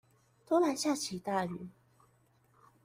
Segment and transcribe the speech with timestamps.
[0.47, 1.69] 突然下起大雨